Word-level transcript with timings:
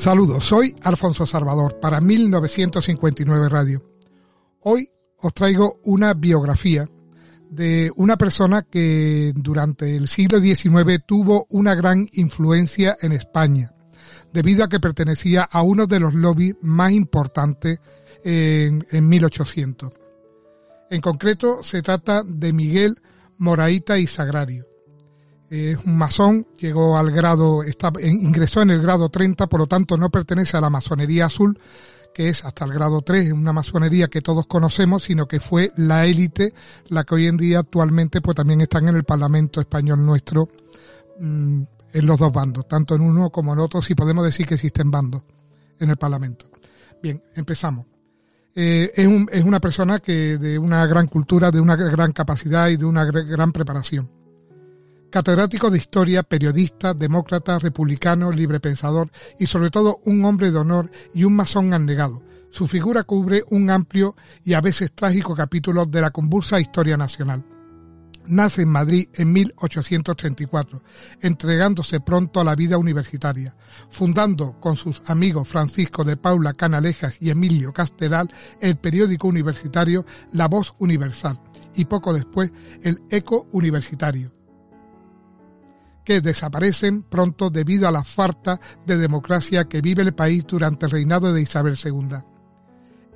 Saludos, 0.00 0.44
soy 0.46 0.74
Alfonso 0.82 1.26
Salvador 1.26 1.78
para 1.78 2.00
1959 2.00 3.50
Radio. 3.50 3.82
Hoy 4.60 4.88
os 5.18 5.34
traigo 5.34 5.78
una 5.84 6.14
biografía 6.14 6.88
de 7.50 7.92
una 7.96 8.16
persona 8.16 8.62
que 8.62 9.34
durante 9.36 9.94
el 9.94 10.08
siglo 10.08 10.40
XIX 10.40 11.04
tuvo 11.04 11.46
una 11.50 11.74
gran 11.74 12.08
influencia 12.12 12.96
en 13.02 13.12
España, 13.12 13.74
debido 14.32 14.64
a 14.64 14.70
que 14.70 14.80
pertenecía 14.80 15.42
a 15.42 15.60
uno 15.60 15.86
de 15.86 16.00
los 16.00 16.14
lobbies 16.14 16.56
más 16.62 16.92
importantes 16.92 17.78
en, 18.24 18.86
1800. 19.06 19.92
En 20.88 21.00
concreto, 21.02 21.62
se 21.62 21.82
trata 21.82 22.22
de 22.24 22.54
Miguel 22.54 22.96
Moraita 23.36 23.98
y 23.98 24.06
Sagrario. 24.06 24.69
Es 25.50 25.84
un 25.84 25.98
masón, 25.98 26.46
llegó 26.58 26.96
al 26.96 27.10
grado, 27.10 27.62
ingresó 28.00 28.62
en 28.62 28.70
el 28.70 28.80
grado 28.80 29.08
30, 29.08 29.48
por 29.48 29.58
lo 29.58 29.66
tanto 29.66 29.96
no 29.96 30.08
pertenece 30.08 30.56
a 30.56 30.60
la 30.60 30.70
masonería 30.70 31.26
azul, 31.26 31.58
que 32.14 32.28
es 32.28 32.44
hasta 32.44 32.64
el 32.64 32.72
grado 32.72 33.02
3, 33.02 33.32
una 33.32 33.52
masonería 33.52 34.06
que 34.06 34.20
todos 34.20 34.46
conocemos, 34.46 35.02
sino 35.02 35.26
que 35.26 35.40
fue 35.40 35.72
la 35.76 36.06
élite, 36.06 36.54
la 36.88 37.02
que 37.02 37.16
hoy 37.16 37.26
en 37.26 37.36
día 37.36 37.58
actualmente 37.58 38.20
pues 38.20 38.36
también 38.36 38.60
están 38.60 38.86
en 38.86 38.94
el 38.94 39.02
Parlamento 39.02 39.60
español 39.60 40.06
nuestro, 40.06 40.48
mm, 41.18 41.62
en 41.94 42.06
los 42.06 42.16
dos 42.16 42.32
bandos, 42.32 42.68
tanto 42.68 42.94
en 42.94 43.00
uno 43.00 43.30
como 43.30 43.52
en 43.52 43.58
otro, 43.58 43.82
si 43.82 43.96
podemos 43.96 44.24
decir 44.24 44.46
que 44.46 44.54
existen 44.54 44.88
bandos 44.88 45.24
en 45.80 45.90
el 45.90 45.96
Parlamento. 45.96 46.46
Bien, 47.02 47.20
empezamos. 47.34 47.86
Eh, 48.54 48.92
es, 48.94 49.06
un, 49.08 49.28
es 49.32 49.42
una 49.42 49.58
persona 49.58 49.98
que 49.98 50.38
de 50.38 50.58
una 50.60 50.86
gran 50.86 51.08
cultura, 51.08 51.50
de 51.50 51.60
una 51.60 51.74
gran 51.74 52.12
capacidad 52.12 52.68
y 52.68 52.76
de 52.76 52.84
una 52.84 53.04
gran 53.04 53.50
preparación. 53.50 54.19
Catedrático 55.10 55.70
de 55.70 55.78
historia, 55.78 56.22
periodista, 56.22 56.94
demócrata, 56.94 57.58
republicano, 57.58 58.30
librepensador 58.30 59.10
y 59.40 59.48
sobre 59.48 59.70
todo 59.70 60.00
un 60.04 60.24
hombre 60.24 60.52
de 60.52 60.58
honor 60.58 60.88
y 61.12 61.24
un 61.24 61.34
masón 61.34 61.74
anegado. 61.74 62.22
Su 62.52 62.68
figura 62.68 63.02
cubre 63.02 63.42
un 63.50 63.70
amplio 63.70 64.14
y 64.44 64.54
a 64.54 64.60
veces 64.60 64.92
trágico 64.92 65.34
capítulo 65.34 65.84
de 65.84 66.00
la 66.00 66.12
convulsa 66.12 66.60
historia 66.60 66.96
nacional. 66.96 67.44
Nace 68.26 68.62
en 68.62 68.68
Madrid 68.68 69.08
en 69.14 69.32
1834, 69.32 70.80
entregándose 71.22 71.98
pronto 71.98 72.38
a 72.38 72.44
la 72.44 72.54
vida 72.54 72.78
universitaria, 72.78 73.56
fundando 73.88 74.60
con 74.60 74.76
sus 74.76 75.02
amigos 75.06 75.48
Francisco 75.48 76.04
de 76.04 76.18
Paula 76.18 76.52
Canalejas 76.52 77.16
y 77.18 77.30
Emilio 77.30 77.72
Castelar 77.72 78.28
el 78.60 78.76
periódico 78.76 79.26
universitario 79.26 80.06
La 80.30 80.46
Voz 80.46 80.72
Universal 80.78 81.40
y 81.74 81.86
poco 81.86 82.12
después 82.12 82.52
el 82.82 83.02
Eco 83.10 83.48
Universitario 83.50 84.30
que 86.04 86.20
desaparecen 86.20 87.02
pronto 87.02 87.50
debido 87.50 87.88
a 87.88 87.92
la 87.92 88.04
falta 88.04 88.60
de 88.86 88.96
democracia 88.96 89.64
que 89.64 89.80
vive 89.80 90.02
el 90.02 90.14
país 90.14 90.44
durante 90.46 90.86
el 90.86 90.92
reinado 90.92 91.32
de 91.32 91.42
Isabel 91.42 91.78
II. 91.82 92.16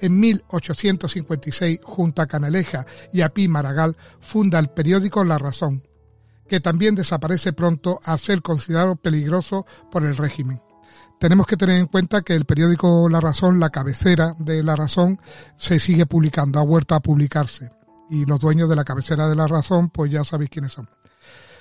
En 0.01 0.21
1856, 0.21 1.81
junto 1.83 2.23
a 2.23 2.27
Canaleja 2.27 2.87
y 3.13 3.23
a 3.23 3.29
Pi 3.29 3.49
Maragall, 3.49 3.97
funda 4.21 4.59
el 4.59 4.69
periódico 4.69 5.25
La 5.25 5.39
Razón, 5.39 5.83
que 6.49 6.61
también 6.61 6.95
desaparece 6.95 7.53
pronto 7.53 8.01
a 8.03 8.19
ser 8.19 8.43
considerado 8.43 8.97
peligroso 8.97 9.67
por 9.91 10.05
el 10.05 10.17
régimen. 10.17 10.61
Tenemos 11.19 11.47
que 11.47 11.57
tener 11.57 11.79
en 11.79 11.87
cuenta 11.87 12.23
que 12.23 12.35
el 12.35 12.45
periódico 12.45 13.09
La 13.09 13.21
Razón, 13.21 13.61
la 13.61 13.71
cabecera 13.71 14.35
de 14.39 14.63
La 14.63 14.77
Razón, 14.77 15.21
se 15.57 15.79
sigue 15.79 16.07
publicando, 16.07 16.59
ha 16.59 16.65
vuelto 16.65 16.95
a 16.95 17.01
publicarse. 17.01 17.71
Y 18.11 18.27
los 18.27 18.41
dueños 18.41 18.69
de 18.69 18.77
la 18.77 18.85
cabecera 18.85 19.29
de 19.29 19.35
La 19.35 19.47
Razón, 19.47 19.89
pues 19.89 20.11
ya 20.11 20.25
sabéis 20.25 20.51
quiénes 20.51 20.73
son. 20.73 20.89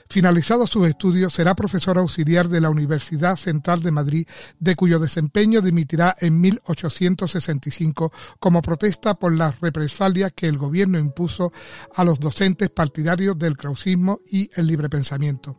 Finalizados 0.10 0.70
sus 0.70 0.88
estudios, 0.88 1.34
será 1.34 1.56
profesor 1.56 1.98
auxiliar 1.98 2.48
de 2.48 2.62
la 2.62 2.70
Universidad 2.70 3.36
Central 3.36 3.82
de 3.82 3.92
Madrid, 3.92 4.28
de 4.60 4.76
cuyo 4.76 5.00
desempeño 5.00 5.62
dimitirá 5.62 6.16
en 6.20 6.40
1865 6.40 8.12
como 8.40 8.62
protesta 8.62 9.16
por 9.16 9.36
las 9.36 9.60
represalias 9.60 10.34
que 10.34 10.48
el 10.48 10.58
gobierno 10.58 11.00
impuso 11.00 11.52
a 11.96 12.04
los 12.04 12.20
docentes 12.20 12.70
partidarios 12.70 13.38
del 13.38 13.58
krausismo 13.58 14.20
y 14.28 14.50
el 14.56 14.68
libre 14.68 14.90
pensamiento. 14.90 15.58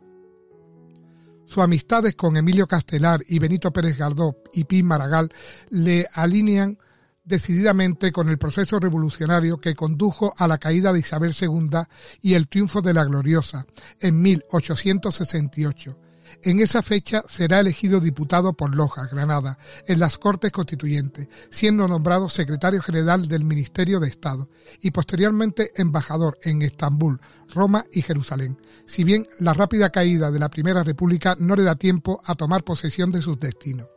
Sus 1.47 1.63
amistades 1.63 2.15
con 2.15 2.37
Emilio 2.37 2.67
Castelar 2.67 3.21
y 3.27 3.39
Benito 3.39 3.71
Pérez 3.71 3.97
Galdós 3.97 4.35
y 4.53 4.63
Pim 4.63 4.87
Maragall 4.87 5.31
le 5.69 6.07
alinean 6.13 6.77
decididamente 7.25 8.11
con 8.11 8.29
el 8.29 8.37
proceso 8.37 8.79
revolucionario 8.79 9.59
que 9.59 9.75
condujo 9.75 10.33
a 10.37 10.47
la 10.47 10.57
caída 10.57 10.93
de 10.93 10.99
Isabel 10.99 11.33
II 11.39 11.79
y 12.21 12.35
el 12.35 12.47
triunfo 12.47 12.81
de 12.81 12.93
la 12.93 13.03
Gloriosa 13.03 13.65
en 13.99 14.21
1868. 14.21 15.97
En 16.43 16.59
esa 16.59 16.83
fecha 16.83 17.23
será 17.27 17.59
elegido 17.59 17.99
diputado 17.99 18.53
por 18.53 18.75
Loja, 18.75 19.07
Granada, 19.07 19.57
en 19.87 19.99
las 19.99 20.17
Cortes 20.17 20.51
Constituyentes, 20.51 21.27
siendo 21.49 21.87
nombrado 21.87 22.29
secretario 22.29 22.81
general 22.81 23.27
del 23.27 23.45
Ministerio 23.45 23.99
de 23.99 24.09
Estado 24.09 24.49
y 24.81 24.91
posteriormente 24.91 25.71
embajador 25.75 26.37
en 26.43 26.61
Estambul, 26.61 27.19
Roma 27.53 27.85
y 27.91 28.01
Jerusalén, 28.01 28.59
si 28.85 29.03
bien 29.03 29.27
la 29.39 29.53
rápida 29.53 29.89
caída 29.89 30.29
de 30.29 30.39
la 30.39 30.49
Primera 30.49 30.83
República 30.83 31.35
no 31.39 31.55
le 31.55 31.63
da 31.63 31.75
tiempo 31.75 32.21
a 32.25 32.35
tomar 32.35 32.63
posesión 32.63 33.11
de 33.11 33.21
sus 33.21 33.39
destinos. 33.39 33.87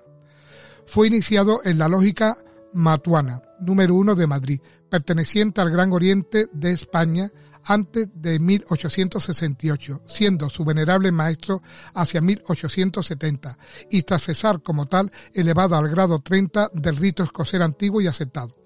Fue 0.87 1.07
iniciado 1.07 1.61
en 1.65 1.79
la 1.79 1.89
lógica 1.89 2.39
Matuana, 2.73 3.43
número 3.61 3.95
uno 3.95 4.15
de 4.15 4.27
Madrid, 4.27 4.61
perteneciente 4.91 5.61
al 5.61 5.71
Gran 5.71 5.93
Oriente 5.93 6.47
de 6.53 6.71
España 6.73 7.31
antes 7.65 8.09
de 8.15 8.39
1868, 8.39 10.03
siendo 10.07 10.49
su 10.49 10.65
venerable 10.65 11.13
maestro 11.13 11.63
hacia 11.95 12.21
1870 12.21 13.59
y 13.91 14.03
tras 14.03 14.23
cesar 14.23 14.63
como 14.63 14.87
tal 14.87 15.13
elevado 15.35 15.77
al 15.77 15.89
grado 15.89 16.21
30 16.21 16.71
del 16.73 16.97
rito 16.97 17.23
escocés 17.23 17.61
antiguo 17.61 18.01
y 18.01 18.07
aceptado. 18.07 18.58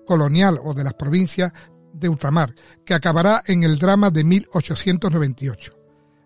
colonial 0.06 0.60
o 0.64 0.74
de 0.74 0.84
las 0.84 0.94
provincias 0.94 1.54
de 1.94 2.10
ultramar, 2.10 2.56
que 2.86 2.94
acabará 2.94 3.44
en 3.46 3.64
el 3.64 3.78
drama 3.78 4.10
de 4.10 4.24
1898. 4.24 5.78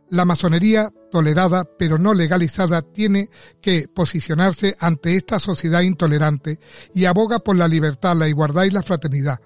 La 0.10 0.24
masonería, 0.24 0.94
tolerada 1.12 1.68
pero 1.78 1.98
no 1.98 2.14
legalizada, 2.14 2.84
tiene 2.84 3.30
que 3.62 3.88
posicionarse 3.88 4.76
ante 4.80 5.16
esta 5.16 5.40
sociedad 5.40 5.82
intolerante 5.82 6.60
y 6.94 7.06
aboga 7.06 7.40
por 7.40 7.56
la 7.56 7.68
libertad, 7.68 8.16
la 8.16 8.28
igualdad 8.28 8.66
y 8.66 8.72
la 8.72 8.84
fraternidad, 8.84 9.40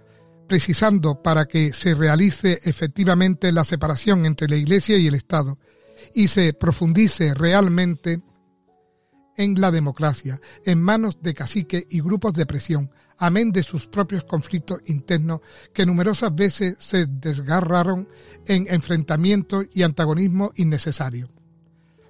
precisando 0.50 1.22
para 1.22 1.46
que 1.46 1.74
se 1.74 1.94
realice 1.94 2.60
efectivamente 2.64 3.52
la 3.52 3.64
separación 3.64 4.26
entre 4.26 4.50
la 4.50 4.56
Iglesia 4.58 4.98
y 4.98 5.08
el 5.08 5.14
Estado 5.14 5.60
y 6.14 6.28
se 6.28 6.54
profundice 6.54 7.36
realmente 7.36 8.22
en 9.38 9.62
la 9.62 9.72
democracia, 9.72 10.42
en 10.66 10.82
manos 10.82 11.22
de 11.22 11.36
caciques 11.36 11.86
y 11.90 12.02
grupos 12.02 12.34
de 12.34 12.48
presión, 12.48 12.90
amén 13.18 13.52
de 13.52 13.64
sus 13.64 13.88
propios 13.88 14.26
conflictos 14.26 14.80
internos 14.88 15.42
que 15.72 15.86
numerosas 15.86 16.34
veces 16.34 16.78
se 16.80 17.06
desgarraron 17.06 18.10
en 18.48 18.66
enfrentamientos 18.70 19.68
y 19.72 19.84
antagonismo 19.84 20.52
innecesarios. 20.56 21.30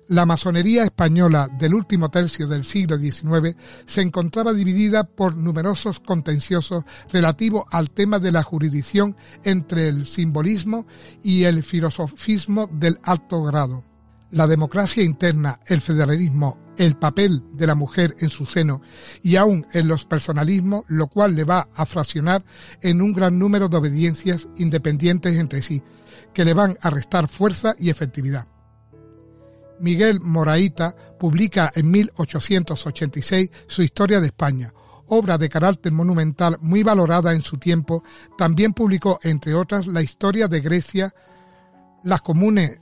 La 0.09 0.25
masonería 0.25 0.85
española 0.85 1.47
del 1.59 1.75
último 1.75 2.09
tercio 2.09 2.47
del 2.47 2.65
siglo 2.65 2.97
XIX 2.97 3.55
se 3.85 4.01
encontraba 4.01 4.53
dividida 4.53 5.03
por 5.03 5.37
numerosos 5.37 5.99
contenciosos 5.99 6.83
relativos 7.13 7.65
al 7.69 7.91
tema 7.91 8.17
de 8.17 8.31
la 8.31 8.41
jurisdicción 8.41 9.15
entre 9.43 9.87
el 9.87 10.07
simbolismo 10.07 10.87
y 11.21 11.43
el 11.43 11.61
filosofismo 11.61 12.67
del 12.73 12.97
alto 13.03 13.43
grado 13.43 13.83
la 14.31 14.47
democracia 14.47 15.03
interna, 15.03 15.59
el 15.65 15.81
federalismo, 15.81 16.57
el 16.77 16.95
papel 16.95 17.43
de 17.53 17.65
la 17.65 17.73
mujer 17.75 18.15
en 18.19 18.29
su 18.29 18.45
seno 18.45 18.81
y 19.23 19.35
aún 19.35 19.65
en 19.73 19.87
los 19.87 20.05
personalismos, 20.05 20.85
lo 20.87 21.07
cual 21.07 21.35
le 21.35 21.43
va 21.43 21.67
a 21.73 21.85
fraccionar 21.85 22.43
en 22.81 23.01
un 23.01 23.13
gran 23.13 23.39
número 23.39 23.69
de 23.69 23.77
obediencias 23.77 24.47
independientes 24.57 25.35
entre 25.35 25.63
sí, 25.63 25.81
que 26.33 26.45
le 26.45 26.53
van 26.53 26.77
a 26.81 26.89
restar 26.91 27.27
fuerza 27.27 27.75
y 27.79 27.89
efectividad. 27.89 28.47
Miguel 29.79 30.19
Moraíta 30.21 30.95
publica 31.19 31.71
en 31.75 31.91
1886 31.91 33.49
su 33.67 33.83
Historia 33.83 34.19
de 34.19 34.27
España, 34.27 34.73
obra 35.07 35.37
de 35.37 35.49
carácter 35.49 35.91
monumental 35.91 36.57
muy 36.61 36.83
valorada 36.83 37.33
en 37.33 37.41
su 37.41 37.57
tiempo. 37.57 38.03
También 38.37 38.73
publicó, 38.73 39.19
entre 39.23 39.53
otras, 39.53 39.87
la 39.87 40.01
Historia 40.01 40.47
de 40.47 40.61
Grecia, 40.61 41.13
las 42.03 42.21
comunes 42.21 42.79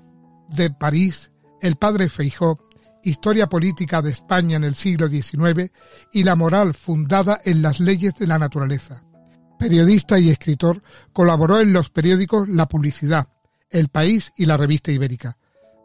de 0.50 0.70
París, 0.70 1.32
el 1.62 1.76
padre 1.76 2.10
Feijó, 2.10 2.60
Historia 3.04 3.48
política 3.48 4.02
de 4.02 4.12
España 4.12 4.58
en 4.58 4.66
el 4.66 4.76
siglo 4.76 5.08
XIX 5.08 5.72
y 6.12 6.24
la 6.24 6.36
moral 6.36 6.74
fundada 6.74 7.40
en 7.46 7.62
las 7.62 7.80
leyes 7.80 8.16
de 8.16 8.28
la 8.28 8.38
naturaleza. 8.38 9.04
Periodista 9.58 10.20
y 10.20 10.30
escritor, 10.30 10.84
colaboró 11.14 11.60
en 11.60 11.72
los 11.72 11.90
periódicos 11.90 12.50
La 12.50 12.68
Publicidad, 12.68 13.28
El 13.70 13.88
País 13.88 14.34
y 14.36 14.46
la 14.46 14.58
Revista 14.58 14.92
Ibérica. 14.92 15.38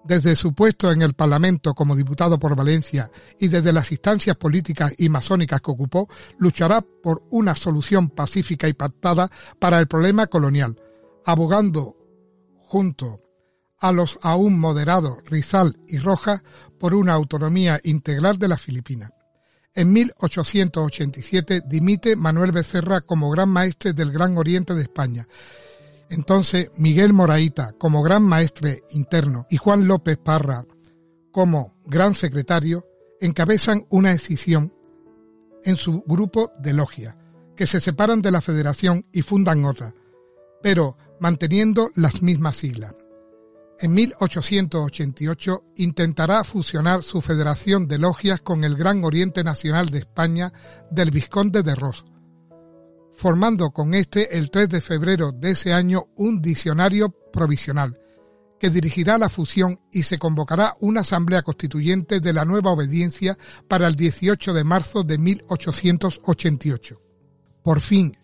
Desde 0.05 0.35
su 0.35 0.53
puesto 0.53 0.91
en 0.91 1.01
el 1.03 1.15
Parlamento 1.15 1.75
como 1.75 1.95
diputado 1.95 2.39
por 2.39 2.57
Valencia 2.57 3.11
y 3.39 3.49
desde 3.49 3.73
las 3.73 3.93
instancias 3.93 4.37
políticas 4.37 4.93
y 4.99 5.09
masónicas 5.09 5.61
que 5.61 5.71
ocupó, 5.71 6.09
luchará 6.39 6.81
por 6.81 7.23
una 7.31 7.55
solución 7.55 8.11
pacífica 8.11 8.69
y 8.69 8.73
pactada 8.73 9.31
para 9.61 9.79
el 9.79 9.87
problema 9.87 10.27
colonial, 10.27 10.77
abogando 11.25 11.97
junto 12.67 13.21
a 13.79 13.93
los 13.93 14.19
aún 14.23 14.59
moderados 14.59 15.19
Rizal 15.27 15.79
y 15.87 15.99
Rojas 15.99 16.43
por 16.79 16.95
una 16.95 17.13
autonomía 17.13 17.81
integral 17.85 18.39
de 18.39 18.49
las 18.49 18.61
Filipinas. 18.61 19.11
En 19.75 19.93
1887 19.93 21.63
dimite 21.67 22.15
Manuel 22.17 22.53
Becerra 22.53 23.01
como 23.01 23.31
gran 23.31 23.49
maestre 23.49 23.93
del 23.93 24.13
Gran 24.13 24.37
Oriente 24.37 24.75
de 24.75 24.83
España. 24.83 25.27
Entonces 26.13 26.71
Miguel 26.77 27.15
Moraíta 27.15 27.73
como 27.79 28.03
gran 28.03 28.23
maestre 28.23 28.83
interno 28.91 29.47
y 29.49 29.57
Juan 29.57 29.89
López 29.89 30.19
Parra 30.23 30.67
como 31.31 31.75
gran 31.87 32.15
secretario 32.15 32.87
encabezan 33.19 33.87
una 33.89 34.13
escisión 34.13 34.75
en 35.65 35.77
su 35.77 36.03
grupo 36.07 36.53
de 36.59 36.75
logia, 36.75 37.17
que 37.57 37.67
se 37.67 37.81
separan 37.81 38.21
de 38.21 38.31
la 38.31 38.43
federación 38.43 39.07
y 39.11 39.23
fundan 39.23 39.65
otra, 39.65 39.95
pero 40.63 40.99
manteniendo 41.19 41.91
las 41.95 42.21
mismas 42.21 42.57
siglas. 42.57 42.95
En 43.79 43.95
1888 43.95 45.65
intentará 45.77 46.45
fusionar 46.45 47.03
su 47.03 47.23
Federación 47.23 47.89
de 47.89 47.99
Logias 47.99 48.43
con 48.43 48.65
el 48.65 48.77
Gran 48.77 49.03
Oriente 49.03 49.43
Nacional 49.45 49.87
de 49.89 50.01
España 50.01 50.53
del 50.91 51.11
Vizconde 51.11 51.63
de 51.63 51.75
Ros, 51.75 52.05
formando 53.15 53.71
con 53.71 53.95
este 53.95 54.37
el 54.37 54.51
3 54.51 54.69
de 54.69 54.81
febrero 54.81 55.33
de 55.33 55.51
ese 55.51 55.73
año 55.73 56.07
un 56.17 56.41
diccionario 56.41 57.11
provisional 57.33 57.97
que 58.63 58.71
dirigirá 58.71 59.19
la 59.19 59.29
fusión 59.29 59.79
y 59.91 60.05
se 60.05 60.21
convocará 60.21 60.77
una 60.79 61.01
asamblea 61.01 61.43
constituyente 61.43 62.21
de 62.21 62.33
la 62.33 62.45
nueva 62.45 62.71
obediencia 62.71 63.37
para 63.67 63.89
el 63.89 63.97
18 63.97 64.55
de 64.55 64.63
marzo 64.63 65.03
de 65.03 65.19
1888. 65.19 67.01
Por 67.61 67.81
fin, 67.81 68.17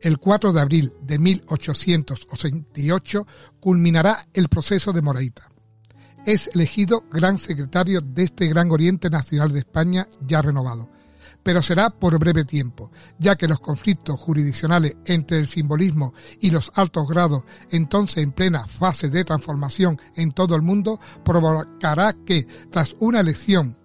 el 0.00 0.18
4 0.18 0.54
de 0.54 0.60
abril 0.62 0.94
de 1.02 1.18
1888 1.18 3.26
culminará 3.60 4.26
el 4.32 4.48
proceso 4.48 4.90
de 4.92 5.02
Moraita. 5.02 5.50
Es 6.24 6.48
elegido 6.54 7.04
gran 7.10 7.36
secretario 7.36 8.00
de 8.00 8.22
este 8.22 8.48
Gran 8.48 8.70
Oriente 8.70 9.10
Nacional 9.10 9.52
de 9.52 9.58
España 9.58 10.08
ya 10.26 10.40
renovado, 10.40 10.88
pero 11.44 11.62
será 11.62 11.90
por 11.90 12.18
breve 12.18 12.44
tiempo, 12.44 12.90
ya 13.18 13.36
que 13.36 13.46
los 13.46 13.60
conflictos 13.60 14.18
jurisdiccionales 14.18 14.96
entre 15.04 15.38
el 15.38 15.46
simbolismo 15.46 16.14
y 16.40 16.50
los 16.50 16.72
altos 16.74 17.06
grados, 17.06 17.44
entonces 17.70 18.24
en 18.24 18.32
plena 18.32 18.66
fase 18.66 19.10
de 19.10 19.24
transformación 19.24 20.00
en 20.16 20.32
todo 20.32 20.56
el 20.56 20.62
mundo, 20.62 20.98
provocará 21.22 22.16
que, 22.26 22.48
tras 22.70 22.96
una 22.98 23.20
elección 23.20 23.76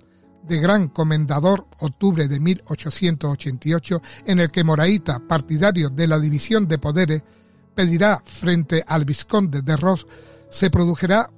de 0.48 0.60
Gran 0.60 0.88
Comendador, 0.88 1.68
octubre 1.80 2.28
de 2.28 2.40
1888, 2.40 4.02
en 4.26 4.40
el 4.40 4.50
que 4.50 4.64
Moraíta, 4.64 5.20
partidario 5.20 5.90
de 5.90 6.08
la 6.08 6.18
división 6.18 6.68
de 6.68 6.80
poderes, 6.80 7.24
pedirá 7.76 8.22
frente 8.26 8.84
al 8.88 9.06
Visconde 9.06 9.62
de 9.62 9.76
Ross, 9.76 10.08
se 10.50 10.72
produjera 10.72 11.30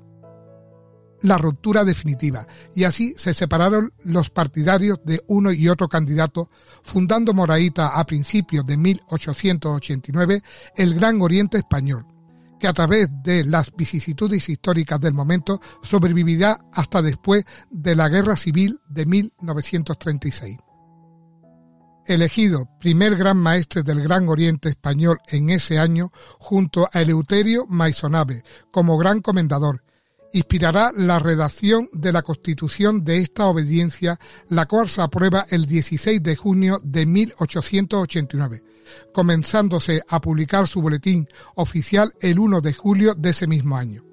la 1.21 1.37
ruptura 1.37 1.83
definitiva, 1.83 2.47
y 2.75 2.83
así 2.83 3.13
se 3.17 3.33
separaron 3.33 3.93
los 4.03 4.29
partidarios 4.29 4.99
de 5.05 5.23
uno 5.27 5.51
y 5.51 5.69
otro 5.69 5.87
candidato, 5.87 6.49
fundando 6.83 7.33
Moraíta 7.33 7.89
a 7.89 8.05
principios 8.05 8.65
de 8.65 8.77
1889 8.77 10.41
el 10.75 10.95
Gran 10.95 11.21
Oriente 11.21 11.57
Español, 11.57 12.05
que 12.59 12.67
a 12.67 12.73
través 12.73 13.09
de 13.23 13.43
las 13.43 13.71
vicisitudes 13.75 14.49
históricas 14.49 14.99
del 14.99 15.13
momento 15.13 15.59
sobrevivirá 15.81 16.59
hasta 16.73 17.01
después 17.01 17.45
de 17.69 17.95
la 17.95 18.09
Guerra 18.09 18.35
Civil 18.35 18.79
de 18.87 19.05
1936. 19.05 20.57
Elegido 22.05 22.67
primer 22.79 23.15
gran 23.15 23.37
maestre 23.37 23.83
del 23.83 24.01
Gran 24.01 24.27
Oriente 24.27 24.69
Español 24.69 25.19
en 25.27 25.51
ese 25.51 25.77
año, 25.77 26.11
junto 26.39 26.89
a 26.91 27.01
Eleuterio 27.01 27.67
Maisonave 27.67 28.43
como 28.71 28.97
gran 28.97 29.21
comendador, 29.21 29.83
inspirará 30.33 30.91
la 30.95 31.19
redacción 31.19 31.89
de 31.93 32.11
la 32.11 32.21
Constitución 32.21 33.03
de 33.03 33.17
esta 33.17 33.47
obediencia, 33.47 34.19
la 34.49 34.65
cual 34.65 34.89
se 34.89 35.01
aprueba 35.01 35.45
el 35.49 35.65
16 35.65 36.21
de 36.23 36.35
junio 36.35 36.79
de 36.83 37.05
1889 37.05 38.63
comenzándose 39.13 40.01
a 40.07 40.21
publicar 40.21 40.67
su 40.67 40.81
boletín 40.81 41.27
oficial 41.55 42.13
el 42.19 42.39
1 42.39 42.61
de 42.61 42.73
julio 42.73 43.15
de 43.15 43.29
ese 43.29 43.47
mismo 43.47 43.77
año. 43.77 44.03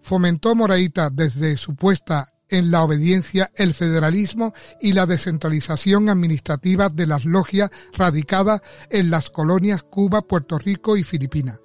Fomentó 0.00 0.54
Moraita 0.54 1.10
desde 1.10 1.56
su 1.56 1.74
puesta 1.74 2.32
en 2.48 2.70
la 2.70 2.82
obediencia 2.82 3.50
el 3.54 3.74
federalismo 3.74 4.54
y 4.80 4.92
la 4.92 5.04
descentralización 5.04 6.08
administrativa 6.08 6.88
de 6.88 7.06
las 7.06 7.26
logias 7.26 7.70
radicadas 7.92 8.62
en 8.90 9.10
las 9.10 9.28
colonias 9.28 9.82
Cuba, 9.82 10.22
Puerto 10.22 10.58
Rico 10.58 10.96
y 10.96 11.04
Filipinas, 11.04 11.60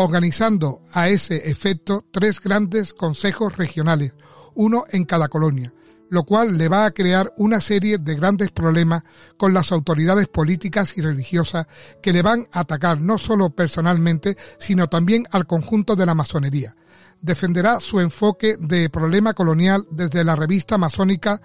organizando 0.00 0.80
a 0.92 1.08
ese 1.08 1.50
efecto 1.50 2.04
tres 2.12 2.40
grandes 2.40 2.94
consejos 2.94 3.56
regionales, 3.56 4.14
uno 4.54 4.84
en 4.90 5.04
cada 5.04 5.26
colonia, 5.26 5.74
lo 6.08 6.22
cual 6.22 6.56
le 6.56 6.68
va 6.68 6.84
a 6.84 6.92
crear 6.92 7.32
una 7.36 7.60
serie 7.60 7.98
de 7.98 8.14
grandes 8.14 8.52
problemas 8.52 9.02
con 9.36 9.52
las 9.52 9.72
autoridades 9.72 10.28
políticas 10.28 10.96
y 10.96 11.00
religiosas 11.00 11.66
que 12.00 12.12
le 12.12 12.22
van 12.22 12.46
a 12.52 12.60
atacar 12.60 13.00
no 13.00 13.18
solo 13.18 13.50
personalmente, 13.50 14.36
sino 14.56 14.88
también 14.88 15.26
al 15.32 15.48
conjunto 15.48 15.96
de 15.96 16.06
la 16.06 16.14
masonería. 16.14 16.76
Defenderá 17.20 17.80
su 17.80 17.98
enfoque 17.98 18.56
de 18.56 18.90
problema 18.90 19.34
colonial 19.34 19.84
desde 19.90 20.22
la 20.22 20.36
revista 20.36 20.78
masónica 20.78 21.42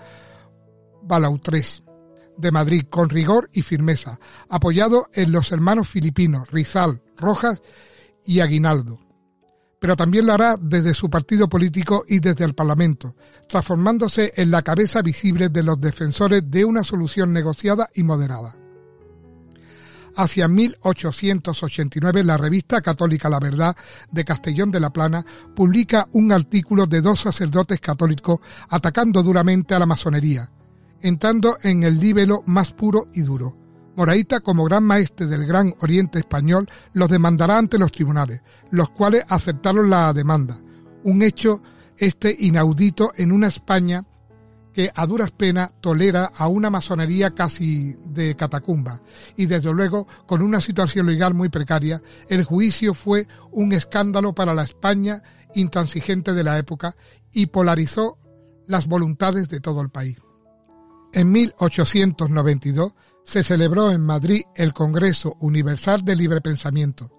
Balautres 1.01 1.81
de 2.37 2.51
Madrid 2.51 2.85
con 2.87 3.09
rigor 3.09 3.49
y 3.51 3.63
firmeza, 3.63 4.19
apoyado 4.47 5.09
en 5.11 5.31
los 5.31 5.51
hermanos 5.51 5.89
filipinos 5.89 6.51
Rizal, 6.51 7.01
Rojas 7.17 7.59
y 8.25 8.39
Aguinaldo 8.39 8.99
pero 9.83 9.97
también 9.97 10.25
lo 10.25 10.31
hará 10.31 10.55
desde 10.57 10.93
su 10.93 11.09
partido 11.09 11.49
político 11.49 12.05
y 12.07 12.19
desde 12.19 12.45
el 12.45 12.55
Parlamento, 12.55 13.17
transformándose 13.49 14.31
en 14.37 14.49
la 14.49 14.61
cabeza 14.61 15.01
visible 15.01 15.49
de 15.49 15.61
los 15.61 15.81
defensores 15.81 16.49
de 16.49 16.63
una 16.63 16.85
solución 16.85 17.33
negociada 17.33 17.89
y 17.93 18.01
moderada. 18.01 18.55
Hacia 20.15 20.47
1889 20.47 22.23
la 22.23 22.37
revista 22.37 22.79
católica 22.79 23.27
La 23.27 23.41
Verdad 23.41 23.75
de 24.09 24.23
Castellón 24.23 24.71
de 24.71 24.79
la 24.79 24.93
Plana 24.93 25.25
publica 25.53 26.07
un 26.13 26.31
artículo 26.31 26.85
de 26.85 27.01
dos 27.01 27.19
sacerdotes 27.19 27.81
católicos 27.81 28.39
atacando 28.69 29.21
duramente 29.21 29.75
a 29.75 29.79
la 29.79 29.85
masonería, 29.85 30.49
entrando 31.01 31.57
en 31.61 31.83
el 31.83 31.99
libelo 31.99 32.41
más 32.45 32.71
puro 32.71 33.09
y 33.13 33.19
duro. 33.19 33.62
Moraita, 33.95 34.39
como 34.39 34.65
gran 34.65 34.83
maestre 34.83 35.27
del 35.27 35.45
Gran 35.45 35.73
Oriente 35.81 36.19
Español, 36.19 36.67
los 36.93 37.09
demandará 37.09 37.57
ante 37.57 37.77
los 37.77 37.91
tribunales, 37.91 38.41
los 38.71 38.89
cuales 38.89 39.23
aceptaron 39.29 39.89
la 39.89 40.11
demanda. 40.13 40.59
Un 41.03 41.21
hecho 41.21 41.61
este 41.97 42.35
inaudito 42.39 43.11
en 43.15 43.31
una 43.31 43.47
España 43.47 44.03
que 44.73 44.91
a 44.93 45.05
duras 45.05 45.31
penas 45.31 45.71
tolera 45.79 46.31
a 46.35 46.47
una 46.47 46.69
masonería 46.69 47.35
casi 47.35 47.95
de 48.07 48.35
catacumba 48.35 49.01
y 49.35 49.45
desde 49.45 49.71
luego 49.71 50.07
con 50.25 50.41
una 50.41 50.59
situación 50.59 51.05
legal 51.05 51.35
muy 51.35 51.49
precaria, 51.49 52.01
el 52.27 52.43
juicio 52.43 52.95
fue 52.95 53.27
un 53.51 53.71
escándalo 53.73 54.33
para 54.33 54.55
la 54.55 54.63
España 54.63 55.21
intransigente 55.53 56.33
de 56.33 56.43
la 56.43 56.57
época 56.57 56.95
y 57.31 57.45
polarizó 57.45 58.17
las 58.65 58.87
voluntades 58.87 59.47
de 59.49 59.59
todo 59.59 59.81
el 59.81 59.89
país. 59.89 60.17
En 61.13 61.31
1892 61.31 62.93
se 63.23 63.43
celebró 63.43 63.91
en 63.91 64.01
Madrid 64.01 64.43
el 64.55 64.73
Congreso 64.73 65.35
Universal 65.39 66.03
de 66.03 66.15
Libre 66.15 66.41
Pensamiento, 66.41 67.11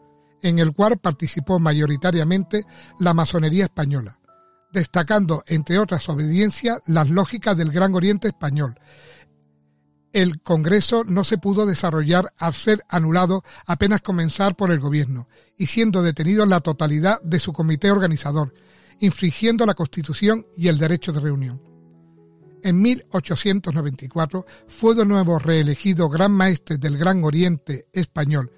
en 0.43 0.59
el 0.59 0.73
cual 0.73 0.99
participó 0.99 1.59
mayoritariamente 1.59 2.65
la 2.99 3.15
masonería 3.15 3.65
española 3.65 4.19
destacando, 4.75 5.45
entre 5.47 5.79
otras 5.79 6.07
obediencias, 6.11 6.81
las 6.85 7.09
lógicas 7.09 7.57
del 7.57 7.71
Gran 7.71 7.95
Oriente 7.95 8.29
español. 8.29 8.75
El 10.13 10.43
Congreso 10.43 11.05
no 11.05 11.25
se 11.25 11.39
pudo 11.39 11.65
desarrollar 11.65 12.35
al 12.37 12.55
ser 12.55 12.85
anulado 12.89 13.43
apenas 13.67 14.03
comenzar 14.03 14.55
por 14.55 14.71
el 14.71 14.81
gobierno 14.81 15.29
y 15.57 15.67
siendo 15.67 16.03
detenido 16.03 16.45
la 16.45 16.61
totalidad 16.61 17.21
de 17.23 17.41
su 17.41 17.53
comité 17.53 17.91
organizador, 17.91 18.53
infringiendo 18.99 19.65
la 19.65 19.75
Constitución 19.75 20.47
y 20.57 20.69
el 20.69 20.79
derecho 20.79 21.13
de 21.13 21.21
reunión. 21.21 21.74
En 22.65 22.81
1894 22.81 24.47
fue 24.69 24.95
de 24.95 25.05
nuevo 25.05 25.39
reelegido 25.39 26.09
Gran 26.09 26.33
Maestre 26.33 26.79
del 26.79 26.97
Gran 26.97 27.23
Oriente 27.23 27.89
español 27.93 28.51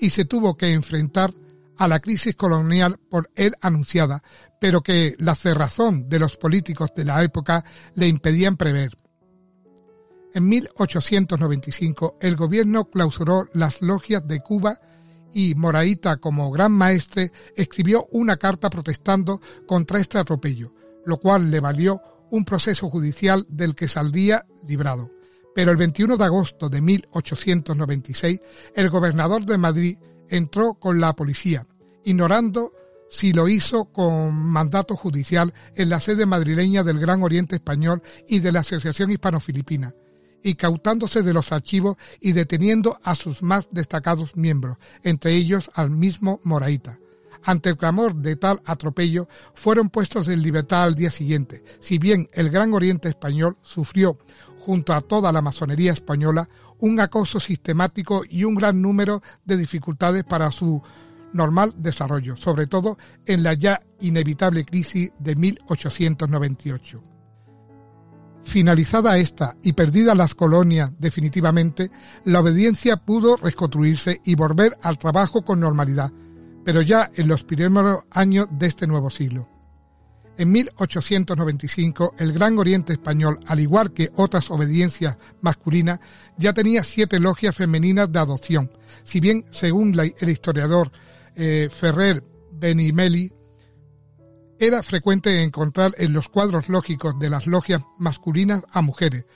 y 0.00 0.10
se 0.10 0.24
tuvo 0.24 0.56
que 0.56 0.70
enfrentar 0.70 1.32
a 1.78 1.86
la 1.86 2.00
crisis 2.00 2.34
colonial 2.34 2.98
por 3.08 3.30
él 3.36 3.54
anunciada, 3.60 4.20
pero 4.60 4.80
que 4.80 5.14
la 5.20 5.36
cerrazón 5.36 6.08
de 6.08 6.18
los 6.18 6.36
políticos 6.38 6.90
de 6.96 7.04
la 7.04 7.22
época 7.22 7.64
le 7.94 8.08
impedían 8.08 8.56
prever. 8.56 8.96
En 10.34 10.48
1895 10.48 12.18
el 12.20 12.34
gobierno 12.34 12.90
clausuró 12.90 13.48
las 13.54 13.80
logias 13.80 14.26
de 14.26 14.40
Cuba 14.40 14.80
y 15.32 15.54
Moraita 15.54 16.16
como 16.16 16.50
gran 16.50 16.72
maestre 16.72 17.30
escribió 17.54 18.08
una 18.10 18.38
carta 18.38 18.68
protestando 18.68 19.40
contra 19.68 20.00
este 20.00 20.18
atropello, 20.18 20.74
lo 21.06 21.20
cual 21.20 21.48
le 21.48 21.60
valió 21.60 22.02
un 22.32 22.46
proceso 22.46 22.88
judicial 22.88 23.44
del 23.50 23.74
que 23.74 23.88
saldría 23.88 24.46
librado. 24.66 25.10
Pero 25.54 25.70
el 25.70 25.76
21 25.76 26.16
de 26.16 26.24
agosto 26.24 26.70
de 26.70 26.80
1896 26.80 28.40
el 28.74 28.88
gobernador 28.88 29.44
de 29.44 29.58
Madrid 29.58 29.98
entró 30.30 30.74
con 30.74 30.98
la 30.98 31.14
policía, 31.14 31.66
ignorando 32.04 32.72
si 33.10 33.34
lo 33.34 33.48
hizo 33.48 33.84
con 33.84 34.34
mandato 34.34 34.96
judicial 34.96 35.52
en 35.74 35.90
la 35.90 36.00
sede 36.00 36.24
madrileña 36.24 36.82
del 36.82 36.98
Gran 36.98 37.22
Oriente 37.22 37.56
Español 37.56 38.02
y 38.26 38.40
de 38.40 38.50
la 38.50 38.60
Asociación 38.60 39.10
Hispano-Filipina, 39.10 39.94
y 40.42 40.54
cautándose 40.54 41.22
de 41.22 41.34
los 41.34 41.52
archivos 41.52 41.98
y 42.18 42.32
deteniendo 42.32 42.98
a 43.02 43.14
sus 43.14 43.42
más 43.42 43.68
destacados 43.72 44.34
miembros, 44.36 44.78
entre 45.02 45.34
ellos 45.34 45.70
al 45.74 45.90
mismo 45.90 46.40
Moraita. 46.44 46.98
Ante 47.44 47.70
el 47.70 47.76
clamor 47.76 48.14
de 48.14 48.36
tal 48.36 48.60
atropello, 48.64 49.28
fueron 49.54 49.90
puestos 49.90 50.28
en 50.28 50.42
libertad 50.42 50.84
al 50.84 50.94
día 50.94 51.10
siguiente, 51.10 51.64
si 51.80 51.98
bien 51.98 52.28
el 52.32 52.50
Gran 52.50 52.72
Oriente 52.72 53.08
Español 53.08 53.56
sufrió, 53.62 54.18
junto 54.60 54.92
a 54.92 55.00
toda 55.00 55.32
la 55.32 55.42
masonería 55.42 55.92
española, 55.92 56.48
un 56.78 57.00
acoso 57.00 57.40
sistemático 57.40 58.22
y 58.28 58.44
un 58.44 58.54
gran 58.54 58.80
número 58.80 59.22
de 59.44 59.56
dificultades 59.56 60.24
para 60.24 60.50
su 60.52 60.82
normal 61.32 61.74
desarrollo, 61.76 62.36
sobre 62.36 62.66
todo 62.66 62.98
en 63.26 63.42
la 63.42 63.54
ya 63.54 63.82
inevitable 64.00 64.64
crisis 64.64 65.12
de 65.18 65.34
1898. 65.34 67.02
Finalizada 68.44 69.18
esta 69.18 69.56
y 69.62 69.72
perdida 69.72 70.14
las 70.14 70.34
colonias 70.34 70.92
definitivamente, 70.98 71.90
la 72.24 72.40
obediencia 72.40 72.96
pudo 72.96 73.36
reconstruirse 73.36 74.20
y 74.24 74.34
volver 74.34 74.76
al 74.82 74.98
trabajo 74.98 75.42
con 75.42 75.60
normalidad, 75.60 76.12
pero 76.64 76.82
ya 76.82 77.10
en 77.14 77.28
los 77.28 77.44
primeros 77.44 78.00
años 78.10 78.46
de 78.50 78.66
este 78.66 78.86
nuevo 78.86 79.10
siglo. 79.10 79.48
En 80.38 80.50
1895, 80.50 82.14
el 82.18 82.32
Gran 82.32 82.58
Oriente 82.58 82.94
Español, 82.94 83.38
al 83.46 83.60
igual 83.60 83.92
que 83.92 84.10
otras 84.16 84.50
obediencias 84.50 85.18
masculinas, 85.42 86.00
ya 86.38 86.54
tenía 86.54 86.84
siete 86.84 87.20
logias 87.20 87.54
femeninas 87.54 88.10
de 88.10 88.18
adopción, 88.18 88.70
si 89.04 89.20
bien, 89.20 89.44
según 89.50 89.94
el 89.98 90.28
historiador 90.28 90.90
eh, 91.34 91.68
Ferrer 91.70 92.24
Benimeli, 92.52 93.32
era 94.58 94.82
frecuente 94.82 95.42
encontrar 95.42 95.92
en 95.98 96.12
los 96.12 96.28
cuadros 96.28 96.68
lógicos 96.68 97.18
de 97.18 97.28
las 97.28 97.46
logias 97.46 97.82
masculinas 97.98 98.62
a 98.70 98.80
mujeres, 98.80 99.26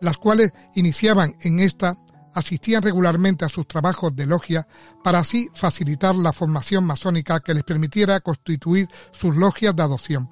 las 0.00 0.16
cuales 0.16 0.52
iniciaban 0.74 1.36
en 1.40 1.60
esta 1.60 1.98
asistían 2.34 2.82
regularmente 2.82 3.44
a 3.44 3.48
sus 3.48 3.66
trabajos 3.66 4.14
de 4.14 4.26
logia 4.26 4.66
para 5.02 5.20
así 5.20 5.48
facilitar 5.54 6.14
la 6.14 6.32
formación 6.32 6.84
masónica 6.84 7.40
que 7.40 7.54
les 7.54 7.62
permitiera 7.62 8.20
constituir 8.20 8.88
sus 9.12 9.36
logias 9.36 9.74
de 9.74 9.82
adopción. 9.82 10.28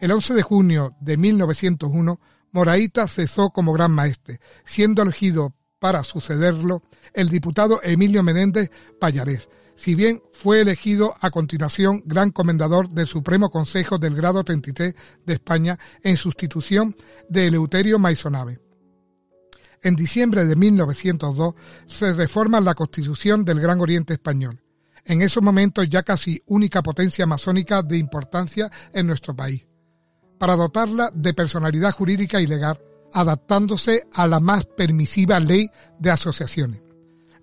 El 0.00 0.12
11 0.12 0.34
de 0.34 0.42
junio 0.42 0.94
de 1.00 1.16
1901, 1.16 2.20
Moraita 2.52 3.08
cesó 3.08 3.50
como 3.50 3.72
gran 3.72 3.90
maestre, 3.90 4.40
siendo 4.64 5.02
elegido 5.02 5.54
para 5.78 6.04
sucederlo 6.04 6.82
el 7.12 7.28
diputado 7.28 7.80
Emilio 7.82 8.22
Menéndez 8.22 8.70
Payarés, 9.00 9.48
si 9.76 9.94
bien 9.94 10.22
fue 10.32 10.60
elegido 10.60 11.14
a 11.20 11.30
continuación 11.30 12.02
gran 12.04 12.30
comendador 12.30 12.88
del 12.88 13.06
Supremo 13.06 13.50
Consejo 13.50 13.98
del 13.98 14.14
Grado 14.14 14.44
33 14.44 14.94
de 15.24 15.32
España 15.32 15.78
en 16.02 16.16
sustitución 16.16 16.94
de 17.28 17.48
Eleuterio 17.48 17.98
Maisonave. 17.98 18.67
En 19.82 19.94
diciembre 19.94 20.44
de 20.44 20.56
1902 20.56 21.54
se 21.86 22.12
reforma 22.12 22.60
la 22.60 22.74
Constitución 22.74 23.44
del 23.44 23.60
Gran 23.60 23.80
Oriente 23.80 24.14
Español, 24.14 24.60
en 25.04 25.22
esos 25.22 25.42
momentos 25.42 25.88
ya 25.88 26.02
casi 26.02 26.42
única 26.46 26.82
potencia 26.82 27.26
masónica 27.26 27.82
de 27.82 27.96
importancia 27.96 28.70
en 28.92 29.06
nuestro 29.06 29.34
país, 29.36 29.64
para 30.38 30.56
dotarla 30.56 31.10
de 31.14 31.32
personalidad 31.32 31.92
jurídica 31.92 32.40
y 32.40 32.46
legal, 32.46 32.78
adaptándose 33.12 34.02
a 34.12 34.26
la 34.26 34.40
más 34.40 34.66
permisiva 34.66 35.38
ley 35.38 35.70
de 35.98 36.10
asociaciones. 36.10 36.82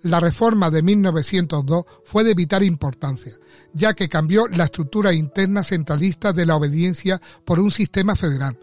La 0.02 0.20
reforma 0.20 0.70
de 0.70 0.82
1902 0.82 1.84
fue 2.04 2.22
de 2.22 2.34
vital 2.34 2.62
importancia, 2.62 3.32
ya 3.72 3.94
que 3.94 4.08
cambió 4.08 4.46
la 4.46 4.64
estructura 4.64 5.12
interna 5.12 5.64
centralista 5.64 6.32
de 6.32 6.46
la 6.46 6.56
obediencia 6.56 7.20
por 7.44 7.58
un 7.58 7.70
sistema 7.70 8.14
federal, 8.14 8.58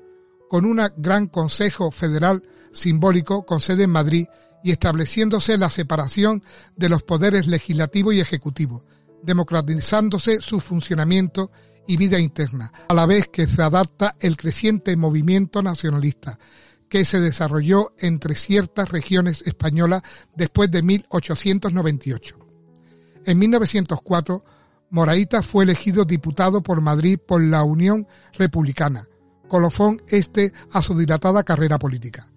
con 0.47 0.63
un 0.65 0.79
gran 0.97 1.27
Consejo 1.27 1.91
Federal 1.91 2.43
simbólico 2.73 3.45
con 3.45 3.59
sede 3.59 3.83
en 3.83 3.91
Madrid 3.91 4.27
y 4.63 4.71
estableciéndose 4.71 5.57
la 5.57 5.69
separación 5.69 6.43
de 6.75 6.89
los 6.89 7.03
poderes 7.03 7.47
legislativo 7.47 8.11
y 8.11 8.19
ejecutivo, 8.19 8.85
democratizándose 9.23 10.41
su 10.41 10.59
funcionamiento 10.59 11.51
y 11.87 11.97
vida 11.97 12.19
interna, 12.19 12.71
a 12.87 12.93
la 12.93 13.05
vez 13.05 13.27
que 13.27 13.45
se 13.45 13.61
adapta 13.61 14.15
el 14.19 14.37
creciente 14.37 14.95
movimiento 14.95 15.61
nacionalista 15.61 16.39
que 16.93 17.05
se 17.05 17.19
desarrolló 17.19 17.93
entre 17.97 18.35
ciertas 18.35 18.89
regiones 18.89 19.41
españolas 19.47 20.03
después 20.35 20.69
de 20.69 20.83
1898. 20.83 22.37
En 23.25 23.39
1904, 23.39 24.45
Moraita 24.91 25.41
fue 25.41 25.63
elegido 25.63 26.05
diputado 26.05 26.61
por 26.61 26.81
Madrid 26.81 27.17
por 27.17 27.41
la 27.41 27.63
Unión 27.63 28.07
Republicana, 28.33 29.07
colofón 29.47 30.03
este 30.07 30.53
a 30.71 30.83
su 30.83 30.95
dilatada 30.95 31.43
carrera 31.43 31.79
política. 31.79 32.32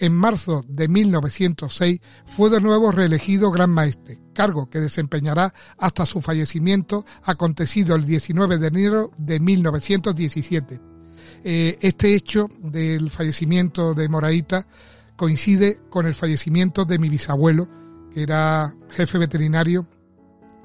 En 0.00 0.14
marzo 0.14 0.64
de 0.68 0.86
1906 0.86 2.00
fue 2.24 2.50
de 2.50 2.60
nuevo 2.60 2.92
reelegido 2.92 3.50
Gran 3.50 3.70
Maestre, 3.70 4.20
cargo 4.32 4.70
que 4.70 4.78
desempeñará 4.78 5.52
hasta 5.76 6.06
su 6.06 6.20
fallecimiento 6.20 7.04
acontecido 7.24 7.96
el 7.96 8.04
19 8.04 8.58
de 8.58 8.66
enero 8.68 9.10
de 9.18 9.40
1917. 9.40 10.80
Eh, 11.42 11.78
este 11.80 12.14
hecho 12.14 12.48
del 12.60 13.10
fallecimiento 13.10 13.94
de 13.94 14.08
Moraita 14.08 14.68
coincide 15.16 15.80
con 15.90 16.06
el 16.06 16.14
fallecimiento 16.14 16.84
de 16.84 17.00
mi 17.00 17.08
bisabuelo, 17.08 17.68
que 18.14 18.22
era 18.22 18.72
jefe 18.90 19.18
veterinario 19.18 19.88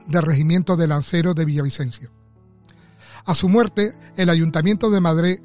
del 0.08 0.22
regimiento 0.22 0.76
de 0.76 0.88
lanceros 0.88 1.34
de 1.34 1.46
Villavicencio. 1.46 2.12
A 3.26 3.34
su 3.34 3.50
muerte, 3.50 3.94
el 4.16 4.30
ayuntamiento 4.30 4.92
de 4.92 5.02
Madrid 5.02 5.40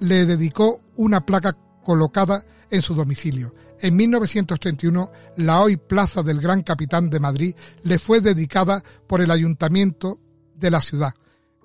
le 0.00 0.26
dedicó 0.26 0.80
una 0.94 1.26
placa 1.26 1.56
colocada 1.82 2.44
en 2.70 2.82
su 2.82 2.94
domicilio, 2.94 3.54
En 3.80 3.96
1931, 3.96 5.10
la 5.38 5.60
hoy 5.60 5.76
Plaza 5.76 6.22
del 6.22 6.40
Gran 6.40 6.62
Capitán 6.62 7.10
de 7.10 7.18
Madrid 7.18 7.54
le 7.82 7.98
fue 7.98 8.20
dedicada 8.20 8.82
por 9.08 9.20
el 9.20 9.30
ayuntamiento 9.30 10.20
de 10.54 10.70
la 10.70 10.80
ciudad, 10.80 11.14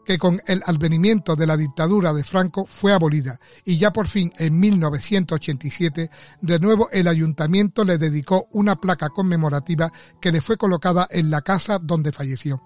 que 0.04 0.18
con 0.18 0.42
el 0.48 0.64
advenimiento 0.66 1.36
de 1.36 1.46
la 1.46 1.56
dictadura 1.56 2.12
de 2.14 2.24
Franco 2.24 2.66
fue 2.66 2.92
abolida. 2.92 3.40
Y 3.64 3.78
ya 3.78 3.94
por 3.94 4.08
fin 4.08 4.34
en 4.40 4.60
1987 4.60 6.10
de 6.42 6.60
nuevo 6.60 6.90
el 6.92 7.08
ayuntamiento 7.08 7.84
le 7.84 8.00
dedicó 8.00 8.48
una 8.52 8.78
placa 8.78 9.10
conmemorativa 9.10 9.92
que 10.20 10.32
le 10.32 10.42
fue 10.42 10.58
colocada 10.58 11.08
en 11.12 11.30
la 11.30 11.44
casa 11.44 11.78
donde 11.78 12.12
falleció. 12.12 12.64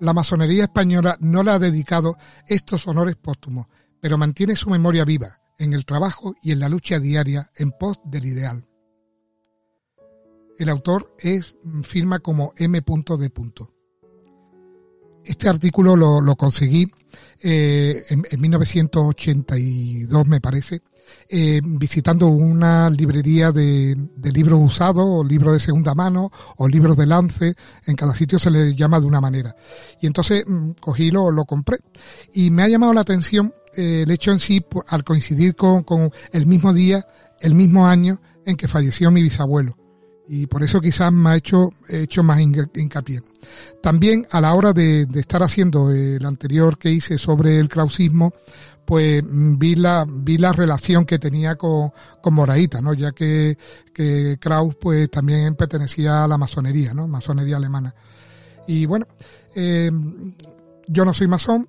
La 0.00 0.12
masonería 0.12 0.64
española 0.64 1.16
no 1.20 1.42
le 1.42 1.52
ha 1.52 1.58
dedicado 1.58 2.18
estos 2.46 2.86
honores 2.86 3.16
póstumos, 3.16 3.66
pero 3.98 4.18
mantiene 4.18 4.56
su 4.56 4.68
memoria 4.68 5.06
viva 5.06 5.40
en 5.58 5.72
el 5.72 5.84
trabajo 5.84 6.34
y 6.42 6.52
en 6.52 6.60
la 6.60 6.68
lucha 6.68 6.98
diaria 6.98 7.50
en 7.56 7.72
pos 7.72 8.00
del 8.04 8.26
ideal. 8.26 8.66
El 10.58 10.68
autor 10.68 11.14
es 11.18 11.54
firma 11.82 12.20
como 12.20 12.52
M.D. 12.56 12.84
Este 15.24 15.48
artículo 15.48 15.96
lo, 15.96 16.36
conseguí 16.36 16.90
eh, 17.42 18.04
en, 18.08 18.40
1982, 18.40 20.26
me 20.26 20.40
parece, 20.40 20.82
eh, 21.28 21.60
visitando 21.62 22.28
una 22.28 22.90
librería 22.90 23.50
de, 23.50 23.96
libros 24.32 24.60
usados 24.62 25.04
o 25.06 25.24
libros 25.24 25.54
de 25.54 25.60
segunda 25.60 25.94
mano 25.94 26.30
o 26.56 26.68
libros 26.68 26.96
de 26.96 27.06
lance. 27.06 27.54
En 27.86 27.96
cada 27.96 28.14
sitio 28.14 28.38
se 28.38 28.50
le 28.50 28.74
llama 28.74 29.00
de 29.00 29.06
una 29.06 29.20
manera. 29.20 29.56
Y 30.00 30.06
entonces 30.06 30.44
mm, 30.46 30.72
cogí 30.72 31.10
lo, 31.10 31.30
lo 31.30 31.46
compré. 31.46 31.78
Y 32.32 32.50
me 32.50 32.62
ha 32.62 32.68
llamado 32.68 32.92
la 32.92 33.00
atención 33.00 33.54
el 33.76 34.10
hecho 34.10 34.30
en 34.32 34.38
sí, 34.38 34.64
al 34.86 35.04
coincidir 35.04 35.54
con, 35.54 35.82
con 35.82 36.10
el 36.32 36.46
mismo 36.46 36.72
día, 36.72 37.06
el 37.40 37.54
mismo 37.54 37.86
año 37.86 38.20
en 38.44 38.56
que 38.56 38.68
falleció 38.68 39.10
mi 39.10 39.22
bisabuelo 39.22 39.76
y 40.26 40.46
por 40.46 40.62
eso 40.62 40.80
quizás 40.80 41.12
me 41.12 41.30
ha 41.30 41.36
hecho, 41.36 41.72
hecho 41.88 42.22
más 42.22 42.40
hincapié. 42.40 43.22
También 43.82 44.26
a 44.30 44.40
la 44.40 44.54
hora 44.54 44.72
de, 44.72 45.06
estar 45.14 45.42
haciendo 45.42 45.90
el 45.90 46.24
anterior 46.24 46.78
que 46.78 46.90
hice 46.90 47.18
sobre 47.18 47.58
el 47.58 47.68
clausismo, 47.68 48.32
pues 48.84 49.22
mm, 49.22 49.58
vi 49.58 49.74
la, 49.76 50.06
vi 50.08 50.38
la 50.38 50.52
relación 50.52 51.04
que 51.04 51.18
tenía 51.18 51.56
con, 51.56 51.92
con 52.22 52.34
Moraita, 52.34 52.80
¿no? 52.80 52.94
Ya 52.94 53.12
que, 53.12 53.58
que 53.92 54.38
Kraus 54.40 54.74
pues 54.76 55.10
también 55.10 55.56
pertenecía 55.56 56.24
a 56.24 56.28
la 56.28 56.38
masonería, 56.38 56.94
¿no? 56.94 57.06
Masonería 57.06 57.56
alemana. 57.56 57.94
Y 58.66 58.86
bueno, 58.86 59.06
eh, 59.54 59.90
yo 60.86 61.04
no 61.04 61.12
soy 61.12 61.28
masón, 61.28 61.68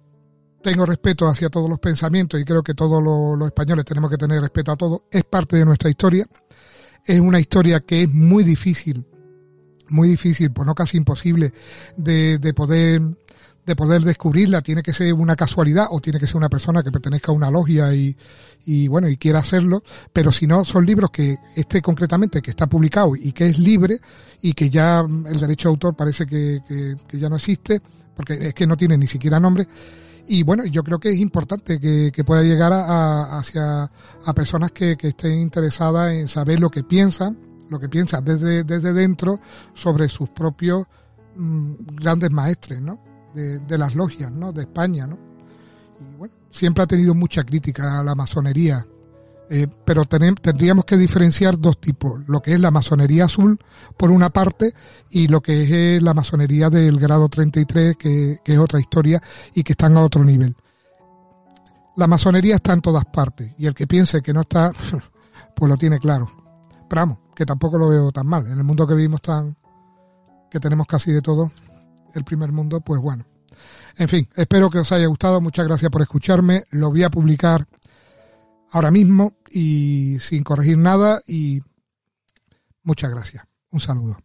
tengo 0.65 0.84
respeto 0.84 1.27
hacia 1.27 1.48
todos 1.48 1.69
los 1.69 1.77
pensamientos 1.77 2.41
y 2.41 2.43
creo 2.43 2.63
que 2.63 2.74
todos 2.74 3.03
los, 3.03 3.48
españoles 3.48 3.86
tenemos 3.86 4.10
que 4.10 4.17
tener 4.17 4.41
respeto 4.41 4.72
a 4.72 4.75
todo. 4.75 5.03
Es 5.12 5.24
parte 5.24 5.57
de 5.57 5.65
nuestra 5.65 5.91
historia 5.91 6.27
es 7.05 7.19
una 7.19 7.39
historia 7.39 7.81
que 7.81 8.01
es 8.01 8.12
muy 8.12 8.43
difícil, 8.43 9.05
muy 9.89 10.10
difícil, 10.10 10.51
pues 10.51 10.65
no 10.65 10.74
casi 10.74 10.98
imposible 10.98 11.53
de, 11.98 12.39
de 12.39 12.53
poder 12.55 13.00
de 13.63 13.75
poder 13.75 14.01
descubrirla, 14.01 14.62
tiene 14.62 14.81
que 14.81 14.93
ser 14.93 15.13
una 15.13 15.36
casualidad 15.36 15.88
o 15.89 16.00
tiene 16.00 16.19
que 16.19 16.27
ser 16.27 16.38
una 16.38 16.50
persona 16.50 16.84
que 16.84 16.91
pertenezca 16.91 17.31
a 17.31 17.36
una 17.36 17.50
logia 17.50 17.93
y, 17.93 18.15
y 18.65 18.88
bueno, 18.88 19.07
y 19.07 19.17
quiera 19.17 19.39
hacerlo, 19.39 19.84
pero 20.13 20.31
si 20.31 20.45
no, 20.45 20.65
son 20.65 20.86
libros 20.86 21.10
que 21.10 21.38
este 21.55 21.81
concretamente, 21.81 22.43
que 22.43 22.51
está 22.51 22.67
publicado 22.67 23.15
y 23.15 23.31
que 23.34 23.48
es 23.48 23.57
libre 23.57 24.00
y 24.41 24.53
que 24.53 24.69
ya 24.69 25.00
el 25.00 25.39
derecho 25.39 25.69
de 25.69 25.74
autor 25.74 25.95
parece 25.95 26.27
que, 26.27 26.60
que 27.07 27.19
ya 27.19 27.27
no 27.27 27.38
existe, 27.38 27.81
porque 28.15 28.50
es 28.50 28.53
que 28.53 28.67
no 28.67 28.77
tiene 28.77 29.00
ni 29.00 29.07
siquiera 29.07 29.39
nombre, 29.39 29.67
y 30.27 30.44
bueno, 30.44 30.65
yo 30.65 30.84
creo 30.84 31.00
que 31.00 31.10
es 31.10 31.20
importante 31.20 31.79
que, 31.79 32.24
pueda 32.25 32.41
llegar 32.41 32.74
a, 32.74 33.38
hacia 33.38 33.84
a 33.84 34.34
personas 34.34 34.72
que, 34.72 34.98
estén 35.00 35.39
interesadas 35.39 36.13
en 36.13 36.27
saber 36.27 36.60
lo 36.60 36.70
que 36.70 36.84
piensan, 36.84 37.38
lo 37.70 37.79
que 37.79 37.89
piensan 37.89 38.24
desde, 38.24 38.63
desde 38.63 38.94
dentro 38.94 39.39
sobre 39.74 40.08
sus 40.08 40.29
propios 40.29 40.86
mm, 41.36 41.74
grandes 41.96 42.32
maestres, 42.32 42.82
¿no? 42.82 43.00
De, 43.34 43.60
de, 43.60 43.77
las 43.77 43.96
logias, 43.96 44.32
¿no? 44.32 44.51
De 44.51 44.62
España, 44.62 45.05
¿no? 45.05 45.17
Y 46.00 46.17
bueno, 46.17 46.34
siempre 46.51 46.84
ha 46.84 46.88
tenido 46.88 47.14
mucha 47.14 47.44
crítica 47.44 48.00
a 48.00 48.03
la 48.03 48.16
masonería, 48.16 48.85
eh, 49.50 49.68
pero 49.86 50.05
tendríamos 50.05 50.86
que 50.86 50.98
diferenciar 50.98 51.60
dos 51.60 51.79
tipos, 51.79 52.22
lo 52.27 52.42
que 52.42 52.53
es 52.53 52.62
la 52.62 52.72
masonería 52.72 53.25
azul 53.25 53.60
por 53.98 54.12
una 54.12 54.31
parte 54.31 54.74
y 55.10 55.27
lo 55.27 55.42
que 55.42 55.64
es 55.64 55.72
eh, 55.72 56.00
la 56.01 56.14
masonería 56.14 56.70
del 56.70 57.00
grado 57.00 57.29
33, 57.29 57.96
que, 57.98 58.40
que 58.44 58.53
es 58.53 58.60
otra 58.60 58.79
historia 58.79 59.22
y 59.53 59.64
que 59.64 59.74
están 59.74 59.98
a 59.98 60.01
otro 60.01 60.24
nivel. 60.24 60.55
La 61.96 62.08
masonería 62.08 62.55
está 62.55 62.74
en 62.74 62.81
todas 62.81 63.05
partes 63.05 63.53
y 63.58 63.68
el 63.68 63.74
que 63.74 63.88
piense 63.88 64.22
que 64.22 64.34
no 64.34 64.42
está, 64.42 64.72
pues 65.55 65.70
lo 65.70 65.77
tiene 65.77 66.00
claro. 66.00 66.29
Pero 66.90 67.01
vamos, 67.01 67.18
que 67.36 67.46
tampoco 67.46 67.77
lo 67.77 67.90
veo 67.90 68.12
tan 68.12 68.27
mal. 68.27 68.48
En 68.48 68.58
el 68.58 68.64
mundo 68.64 68.88
que 68.88 68.96
vivimos 68.96 69.22
tan, 69.22 69.55
que 70.50 70.60
tenemos 70.60 70.88
casi 70.88 71.12
de 71.12 71.22
todo, 71.22 71.51
el 72.16 72.24
primer 72.24 72.51
mundo, 72.51 72.81
pues 72.81 73.01
bueno. 73.01 73.25
En 73.98 74.08
fin, 74.08 74.27
espero 74.36 74.70
que 74.70 74.79
os 74.79 74.92
haya 74.92 75.08
gustado. 75.08 75.40
Muchas 75.40 75.66
gracias 75.66 75.92
por 75.92 76.01
escucharme. 76.01 76.64
Lo 76.72 76.90
voy 76.90 77.03
a 77.03 77.10
publicar 77.10 77.66
ahora 78.75 78.92
mismo 78.92 79.38
y 79.50 80.18
sin 80.20 80.44
corregir 80.44 80.77
nada 80.77 81.22
y 81.25 81.61
muchas 82.83 83.09
gracias. 83.09 83.46
Un 83.72 83.79
saludo. 83.79 84.18